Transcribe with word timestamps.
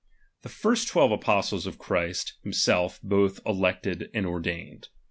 The 0.41 0.49
first 0.49 0.87
twelve 0.87 1.11
apostles 1.11 1.67
Christ 1.77 2.33
himself 2.41 2.99
botli 3.03 3.39
elected 3.45 4.09
and 4.15 4.25
ordained. 4.25 4.87